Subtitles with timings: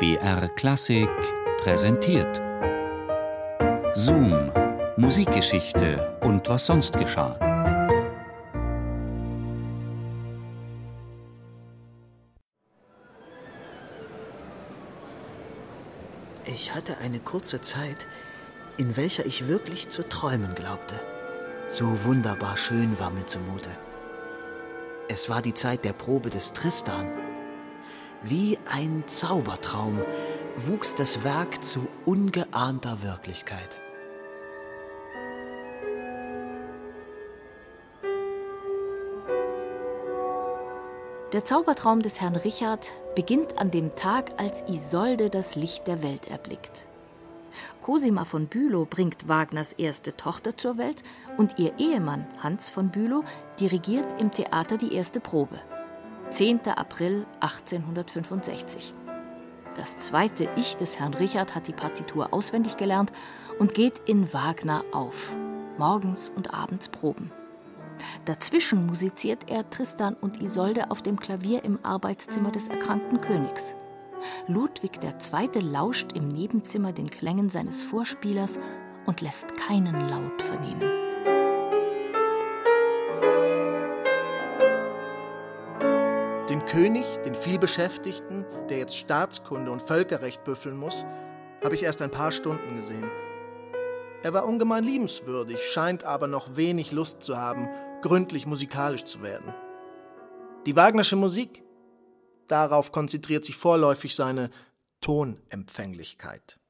[0.00, 1.10] BR Klassik
[1.58, 2.40] präsentiert.
[3.92, 4.50] Zoom,
[4.96, 7.38] Musikgeschichte und was sonst geschah.
[16.46, 18.06] Ich hatte eine kurze Zeit,
[18.78, 20.98] in welcher ich wirklich zu träumen glaubte.
[21.68, 23.68] So wunderbar schön war mir zumute.
[25.10, 27.29] Es war die Zeit der Probe des Tristan.
[28.22, 29.98] Wie ein Zaubertraum
[30.54, 33.78] wuchs das Werk zu ungeahnter Wirklichkeit.
[41.32, 46.28] Der Zaubertraum des Herrn Richard beginnt an dem Tag, als Isolde das Licht der Welt
[46.28, 46.82] erblickt.
[47.80, 51.02] Cosima von Bülow bringt Wagners erste Tochter zur Welt
[51.38, 53.24] und ihr Ehemann Hans von Bülow
[53.58, 55.58] dirigiert im Theater die erste Probe.
[56.30, 56.60] 10.
[56.76, 58.94] April 1865.
[59.74, 63.10] Das zweite Ich des Herrn Richard hat die Partitur auswendig gelernt
[63.58, 65.32] und geht in Wagner auf.
[65.76, 67.32] Morgens und abends proben.
[68.26, 73.74] Dazwischen musiziert er Tristan und Isolde auf dem Klavier im Arbeitszimmer des erkrankten Königs.
[74.46, 75.60] Ludwig II.
[75.62, 78.60] lauscht im Nebenzimmer den Klängen seines Vorspielers
[79.04, 80.99] und lässt keinen Laut vernehmen.
[86.70, 91.04] König, den vielbeschäftigten, der jetzt Staatskunde und Völkerrecht büffeln muss,
[91.64, 93.10] habe ich erst ein paar Stunden gesehen.
[94.22, 97.68] Er war ungemein liebenswürdig, scheint aber noch wenig Lust zu haben,
[98.02, 99.52] gründlich musikalisch zu werden.
[100.64, 101.64] Die Wagnersche Musik,
[102.46, 104.48] darauf konzentriert sich vorläufig seine
[105.00, 106.60] Tonempfänglichkeit.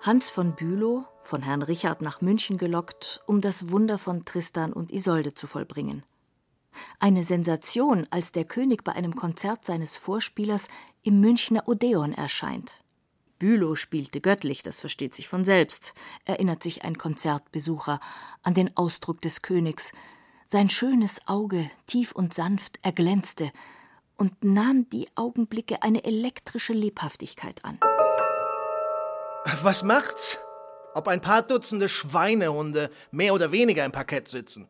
[0.00, 4.90] Hans von Bülow, von Herrn Richard nach München gelockt, um das Wunder von Tristan und
[4.90, 6.02] Isolde zu vollbringen.
[7.00, 10.68] Eine Sensation, als der König bei einem Konzert seines Vorspielers
[11.02, 12.82] im Münchner Odeon erscheint.
[13.38, 15.92] Bülow spielte göttlich, das versteht sich von selbst,
[16.24, 18.00] erinnert sich ein Konzertbesucher
[18.42, 19.92] an den Ausdruck des Königs.
[20.46, 23.52] Sein schönes Auge, tief und sanft, erglänzte
[24.16, 27.78] und nahm die Augenblicke eine elektrische Lebhaftigkeit an.
[29.62, 30.38] Was macht's?
[30.98, 34.68] Ob ein paar Dutzende Schweinehunde mehr oder weniger im Parkett sitzen.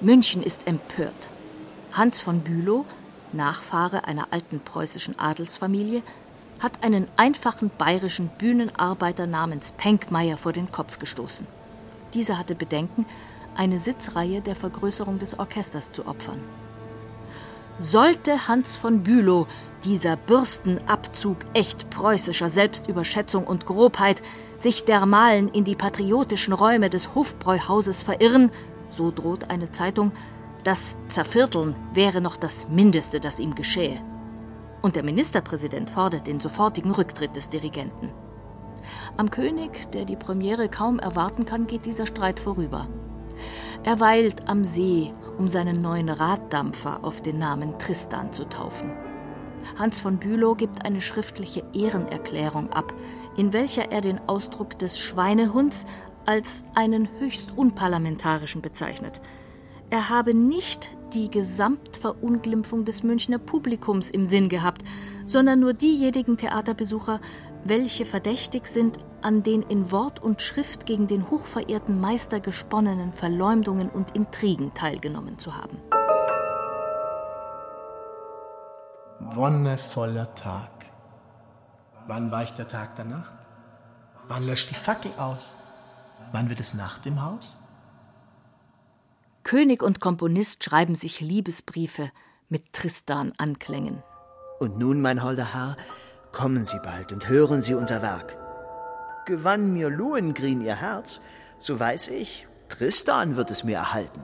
[0.00, 1.28] München ist empört.
[1.92, 2.84] Hans von Bülow
[3.32, 6.02] Nachfahre einer alten preußischen Adelsfamilie,
[6.58, 11.46] hat einen einfachen bayerischen Bühnenarbeiter namens Penkmeier vor den Kopf gestoßen.
[12.12, 13.06] Dieser hatte Bedenken,
[13.56, 16.40] eine Sitzreihe der Vergrößerung des Orchesters zu opfern.
[17.82, 19.46] Sollte Hans von Bülow,
[19.84, 24.20] dieser Bürstenabzug echt preußischer Selbstüberschätzung und Grobheit,
[24.58, 28.50] sich dermalen in die patriotischen Räume des Hofbräuhauses verirren,
[28.90, 30.12] so droht eine Zeitung,
[30.62, 34.02] das Zervierteln wäre noch das Mindeste, das ihm geschähe.
[34.82, 38.10] Und der Ministerpräsident fordert den sofortigen Rücktritt des Dirigenten.
[39.16, 42.88] Am König, der die Premiere kaum erwarten kann, geht dieser Streit vorüber.
[43.84, 48.90] Er weilt am See, um seinen neuen Raddampfer auf den Namen Tristan zu taufen.
[49.78, 52.94] Hans von Bülow gibt eine schriftliche Ehrenerklärung ab,
[53.36, 55.86] in welcher er den Ausdruck des Schweinehunds
[56.26, 59.20] als einen höchst unparlamentarischen bezeichnet–
[59.90, 64.82] er habe nicht die Gesamtverunglimpfung des Münchner Publikums im Sinn gehabt,
[65.26, 67.20] sondern nur diejenigen Theaterbesucher,
[67.64, 73.88] welche verdächtig sind, an den in Wort und Schrift gegen den hochverehrten Meister gesponnenen Verleumdungen
[73.88, 75.78] und Intrigen teilgenommen zu haben.
[79.20, 80.86] Wonnevoller Tag.
[82.06, 83.32] Wann weicht der Tag der Nacht?
[84.28, 85.54] Wann löscht die Fackel aus?
[86.32, 87.56] Wann wird es Nacht im Haus?
[89.44, 92.10] König und Komponist schreiben sich Liebesbriefe
[92.48, 94.02] mit Tristan-Anklängen.
[94.58, 95.76] Und nun, mein holder Herr,
[96.32, 98.36] kommen Sie bald und hören Sie unser Werk.
[99.30, 101.20] Gewann mir Lohengrin ihr Herz,
[101.60, 104.20] so weiß ich, Tristan wird es mir erhalten.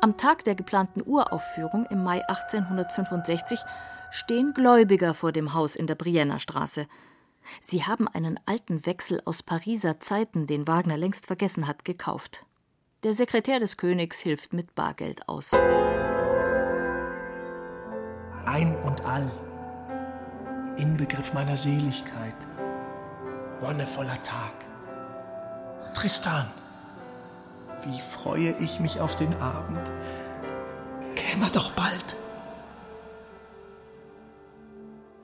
[0.00, 3.60] Am Tag der geplanten Uraufführung im Mai 1865
[4.10, 6.86] stehen Gläubiger vor dem Haus in der Brienner Straße.
[7.60, 12.46] Sie haben einen alten Wechsel aus Pariser Zeiten, den Wagner längst vergessen hat, gekauft.
[13.02, 15.50] Der Sekretär des Königs hilft mit Bargeld aus.
[18.46, 19.30] Ein und all,
[20.78, 22.48] Inbegriff meiner Seligkeit,
[23.62, 24.52] wonnevoller Tag.
[25.94, 26.50] Tristan,
[27.84, 29.90] wie freue ich mich auf den Abend.
[31.14, 32.16] Käme doch bald.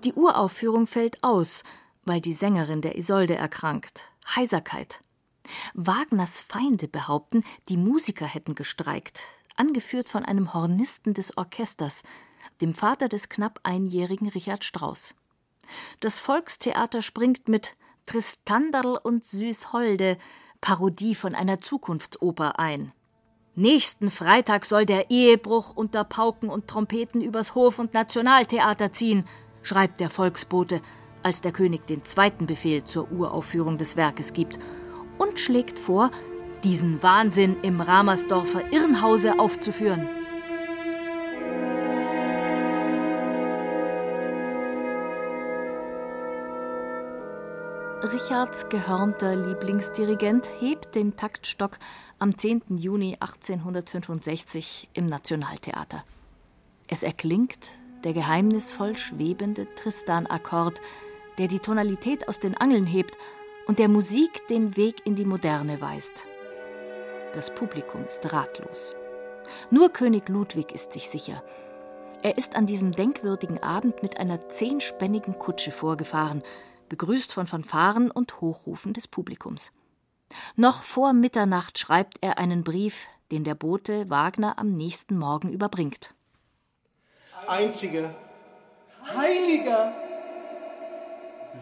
[0.04, 1.64] Die Uraufführung fällt aus,
[2.04, 4.04] weil die Sängerin der Isolde erkrankt.
[4.36, 5.00] Heiserkeit.
[5.74, 9.22] Wagners Feinde behaupten, die Musiker hätten gestreikt,
[9.56, 12.02] angeführt von einem Hornisten des Orchesters,
[12.60, 15.14] dem Vater des knapp einjährigen Richard Strauss.
[16.00, 17.76] Das Volkstheater springt mit
[18.08, 20.16] Tristanderl und Süßholde,
[20.62, 22.92] Parodie von einer Zukunftsoper ein.
[23.54, 29.24] Nächsten Freitag soll der Ehebruch unter Pauken und Trompeten übers Hof- und Nationaltheater ziehen,
[29.62, 30.80] schreibt der Volksbote,
[31.22, 34.58] als der König den zweiten Befehl zur Uraufführung des Werkes gibt
[35.18, 36.10] und schlägt vor,
[36.64, 40.08] diesen Wahnsinn im Ramersdorfer Irrenhause aufzuführen.
[48.12, 51.78] Richards gehörnter Lieblingsdirigent hebt den Taktstock
[52.18, 52.62] am 10.
[52.78, 56.04] Juni 1865 im Nationaltheater.
[56.88, 57.58] Es erklingt
[58.04, 60.80] der geheimnisvoll schwebende Tristan-Akkord,
[61.36, 63.18] der die Tonalität aus den Angeln hebt
[63.66, 66.26] und der Musik den Weg in die Moderne weist.
[67.34, 68.94] Das Publikum ist ratlos.
[69.70, 71.42] Nur König Ludwig ist sich sicher.
[72.22, 76.42] Er ist an diesem denkwürdigen Abend mit einer zehnspännigen Kutsche vorgefahren,
[76.88, 79.72] begrüßt von Fanfaren und Hochrufen des Publikums.
[80.56, 86.14] Noch vor Mitternacht schreibt er einen Brief, den der Bote Wagner am nächsten Morgen überbringt.
[87.46, 88.14] Einziger,
[89.14, 89.92] heiliger,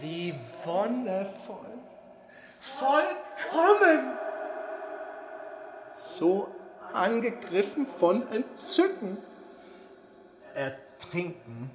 [0.00, 0.34] wie
[0.64, 1.76] wonnevoll
[2.67, 4.19] vollkommen.
[6.00, 6.49] So
[6.93, 9.19] angegriffen von Entzücken.
[10.55, 11.70] Ertrinken,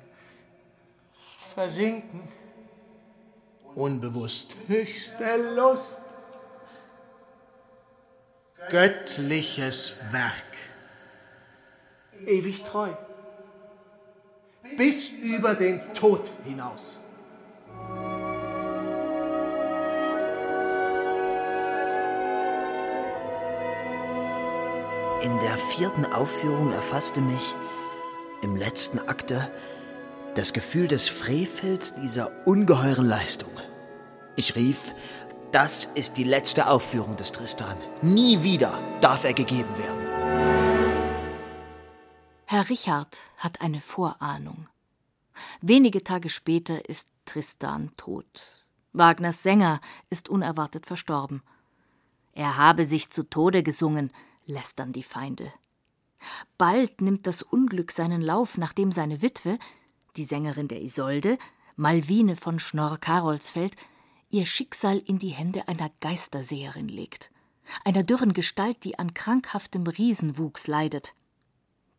[1.54, 2.28] versinken,
[3.76, 5.90] unbewusst höchste Lust.
[8.70, 10.34] Göttliches Werk.
[12.26, 12.90] Ewig treu.
[14.78, 17.00] Bis über den Tod hinaus.
[25.24, 27.56] In der vierten Aufführung erfasste mich
[28.42, 29.52] im letzten Akte
[30.36, 33.52] das Gefühl des Frevels dieser ungeheuren Leistung.
[34.36, 34.94] Ich rief,
[35.52, 37.78] das ist die letzte Aufführung des Tristan.
[38.02, 40.00] Nie wieder darf er gegeben werden.
[42.46, 44.68] Herr Richard hat eine Vorahnung.
[45.62, 48.66] Wenige Tage später ist Tristan tot.
[48.94, 49.80] Wagners Sänger
[50.10, 51.44] ist unerwartet verstorben.
[52.34, 54.12] Er habe sich zu Tode gesungen,
[54.46, 55.52] lästern die Feinde.
[56.58, 59.58] Bald nimmt das Unglück seinen Lauf, nachdem seine Witwe,
[60.16, 61.38] die Sängerin der Isolde,
[61.76, 63.76] Malvine von Schnorr-Karolsfeld,
[64.30, 67.32] ihr Schicksal in die Hände einer Geisterseherin legt,
[67.84, 71.14] einer dürren Gestalt, die an krankhaftem Riesenwuchs leidet.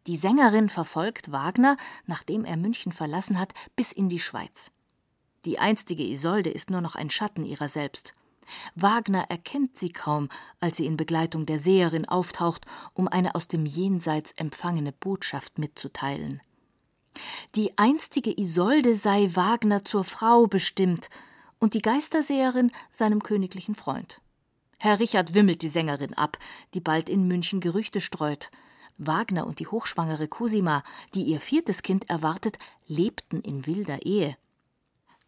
[0.06, 1.76] Die Sängerin verfolgt Wagner,
[2.06, 4.72] nachdem er München verlassen hat, bis in die Schweiz.
[5.44, 8.12] Die einstige Isolde ist nur noch ein Schatten ihrer selbst.
[8.74, 10.28] Wagner erkennt sie kaum,
[10.60, 16.40] als sie in Begleitung der Seherin auftaucht, um eine aus dem Jenseits empfangene Botschaft mitzuteilen.
[17.54, 21.10] Die einstige Isolde sei Wagner zur Frau bestimmt
[21.58, 24.20] und die Geisterseherin seinem königlichen Freund.
[24.78, 26.38] Herr Richard wimmelt die Sängerin ab,
[26.74, 28.50] die bald in München Gerüchte streut.
[28.98, 30.82] Wagner und die hochschwangere Cosima,
[31.14, 34.36] die ihr viertes Kind erwartet, lebten in wilder Ehe.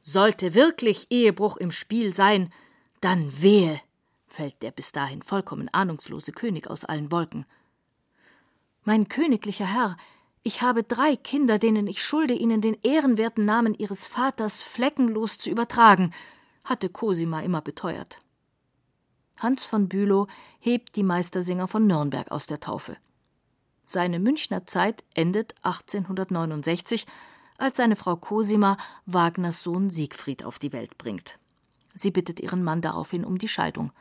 [0.02, 2.52] Sollte wirklich Ehebruch im Spiel sein,
[3.00, 3.80] dann wehe,
[4.26, 7.46] fällt der bis dahin vollkommen ahnungslose König aus allen Wolken.
[8.82, 9.96] Mein königlicher Herr,
[10.46, 15.50] ich habe drei Kinder, denen ich schulde, ihnen den ehrenwerten Namen ihres Vaters fleckenlos zu
[15.50, 16.12] übertragen,
[16.64, 18.20] hatte Cosima immer beteuert.
[19.38, 20.28] Hans von Bülow
[20.60, 22.98] hebt die Meistersinger von Nürnberg aus der Taufe.
[23.84, 27.06] Seine Münchner Zeit endet 1869,
[27.56, 31.38] als seine Frau Cosima Wagners Sohn Siegfried auf die Welt bringt.
[31.94, 33.92] Sie bittet ihren Mann daraufhin um die Scheidung.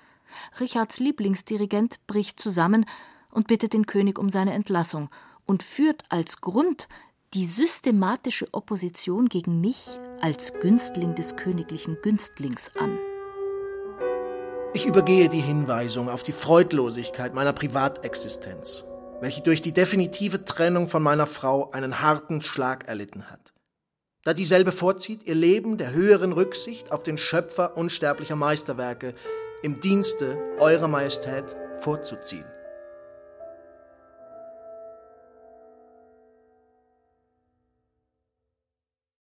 [0.59, 2.85] Richards Lieblingsdirigent bricht zusammen
[3.29, 5.09] und bittet den König um seine Entlassung
[5.45, 6.87] und führt als Grund
[7.33, 12.97] die systematische Opposition gegen mich als Günstling des königlichen Günstlings an.
[14.73, 18.85] Ich übergehe die Hinweisung auf die Freudlosigkeit meiner Privatexistenz,
[19.21, 23.53] welche durch die definitive Trennung von meiner Frau einen harten Schlag erlitten hat
[24.23, 29.15] da dieselbe vorzieht, ihr Leben der höheren Rücksicht auf den Schöpfer unsterblicher Meisterwerke
[29.61, 32.45] im Dienste eurer Majestät vorzuziehen.